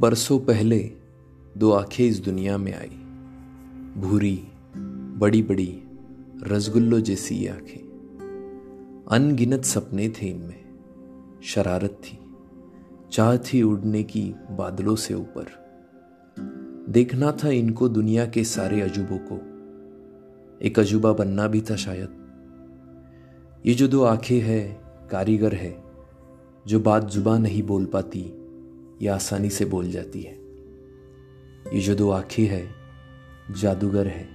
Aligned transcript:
برسوں 0.00 0.38
پہلے 0.38 0.88
دو 1.54 1.74
آنکھیں 1.74 2.08
اس 2.08 2.26
دنیا 2.26 2.56
میں 2.56 2.72
آئی 2.72 3.04
بھوری، 4.00 4.36
بڑی 5.18 5.42
بڑی 5.42 5.80
رسگلو 6.56 6.98
جیسی 6.98 7.44
یہ 7.44 7.50
آنکھیں۔ 7.50 7.82
ان 9.06 9.36
گنت 9.40 9.64
سپنے 9.64 10.08
تھے 10.08 10.30
ان 10.30 10.40
میں۔ 10.40 10.62
شرارت 11.40 12.00
تھی۔ 12.00 12.18
چاہ 13.08 13.36
تھی 13.44 13.62
اڑنے 13.62 14.02
کی 14.02 14.32
بادلوں 14.56 14.96
سے 14.96 15.14
اوپر۔ 15.14 15.44
دیکھنا 16.86 17.30
تھا 17.30 17.48
ان 17.48 17.70
کو 17.70 17.88
دنیا 17.88 18.24
کے 18.24 18.44
سارے 18.44 18.82
عجوبوں 18.82 19.18
کو۔ 19.28 19.38
ایک 20.58 20.78
عجوبہ 20.78 21.12
بننا 21.12 21.46
بھی 21.46 21.60
تھا 21.60 21.76
شاید۔ 21.76 22.10
یہ 23.64 23.74
جو 23.74 23.86
دو 23.86 24.04
آنکھیں 24.04 24.40
ہے 24.40 24.74
کاریگر 25.08 25.52
ہے، 25.52 25.74
جو 26.64 26.78
بات 26.78 27.12
زباں 27.12 27.38
نہیں 27.38 27.62
بول 27.62 27.84
پاتی 27.84 28.32
یا 29.00 29.14
آسانی 29.14 29.50
سے 29.50 29.64
بول 29.64 29.90
جاتی 29.90 30.26
ہے۔ 30.26 30.36
یہ 31.72 31.80
جو 31.80 31.94
دو 31.94 32.12
آنکھیں 32.12 32.48
ہے 32.48 32.66
جادوگر 33.60 34.06
ہے 34.06 34.26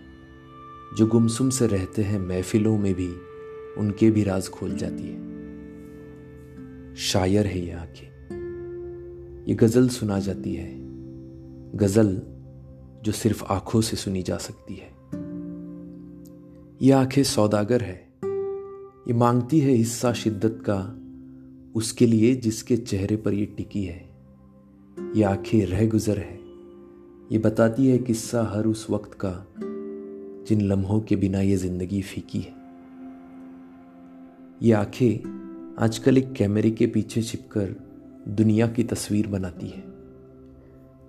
جو 0.98 1.06
گمسم 1.06 1.50
سے 1.50 1.68
رہتے 1.68 2.04
ہیں 2.04 2.20
محفلوں 2.20 2.78
میں 2.78 2.94
بھی، 2.94 3.14
ان 3.76 3.92
کے 3.92 4.12
بھی 4.12 4.26
راز 4.26 4.50
کھول 4.50 4.78
جاتی 4.78 5.14
ہے۔ 5.14 5.18
شاعر 6.96 7.46
ہے 7.46 7.60
یہ 7.60 7.74
آنکھیں۔ 7.74 8.12
یہ 9.46 9.56
غزل 9.62 9.90
سنا 9.90 10.20
جاتی 10.20 10.58
ہے۔ 10.58 10.78
غزل 11.80 12.20
جو 13.02 13.12
صرف 13.12 13.44
آنکھوں 13.48 13.82
سے 13.82 13.96
سنی 13.96 14.22
جا 14.22 14.40
سکتی 14.40 14.76
ہے۔ 14.82 14.90
یہ 16.80 16.94
آنکھیں 16.94 17.24
سوداگر 17.24 17.82
ہے 17.82 18.06
یہ 19.06 19.14
مانگتی 19.14 19.66
ہے 19.66 19.82
حصہ 19.82 20.08
شدت 20.16 20.66
کا، 20.66 20.96
اس 21.74 21.94
کے 21.94 22.06
لیے 22.06 22.36
جس 22.36 22.64
کے 22.64 22.78
چہرے 22.78 23.18
پر 23.18 23.32
یہ 23.32 23.46
ٹکی 23.56 23.90
ہے۔ 23.90 24.11
یہ 24.98 25.26
آنکھیں 25.26 25.66
رہ 25.66 25.84
گزر 25.84 26.18
ہے 26.18 26.38
یہ 27.30 27.40
بتاتی 27.40 27.92
ہے 27.92 27.98
قصہ 28.08 28.38
ہر 28.38 28.66
اس 28.66 28.90
وقت 28.90 29.20
کا 29.20 29.44
جن 30.46 30.64
لمحوں 30.64 31.02
کے 31.02 31.16
بنا 31.16 31.42
یہ 31.42 31.56
زندگی 31.56 32.02
پھیکی 32.10 32.42
ہے۔ 32.46 32.52
یہ 34.60 34.76
آنکھیں 34.76 35.28
آج 35.78 36.00
کل 36.00 36.16
ایک 36.16 36.26
کیمرے 36.36 36.72
کے 36.72 36.88
پیچھے 36.88 37.22
چھپ 37.22 37.52
کر 37.52 37.74
دنیا 38.26 38.68
کی 38.68 38.84
تصویر 38.84 39.28
بناتی 39.28 39.72
ہے۔ 39.72 39.82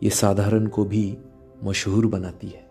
یہ 0.00 0.10
سادھارن 0.10 0.68
کو 0.68 0.84
بھی 0.84 1.16
مشہور 1.62 2.04
بناتی 2.04 2.48
ہے۔ 2.54 2.62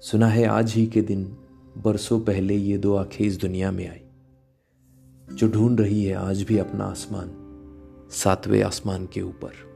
سنا 0.00 0.34
ہے 0.34 0.46
آج 0.46 0.72
ہی 0.76 0.86
کے 0.86 1.00
دن 1.00 1.24
برسوں 1.82 2.20
پہلے 2.20 2.54
یہ 2.54 2.76
دو 2.76 2.96
آنکھیں 2.96 3.26
اس 3.26 3.42
دنیا 3.42 3.70
میں 3.70 3.88
آئی 3.88 4.04
جو 5.34 5.46
ڈھونڈ 5.46 5.80
رہی 5.80 6.08
ہے 6.08 6.14
آج 6.14 6.44
بھی 6.46 6.60
اپنا 6.60 6.84
آسمان، 6.84 7.28
ساتویں 8.10 8.62
آسمان 8.62 9.06
کے 9.06 9.20
اوپر۔ 9.20 9.69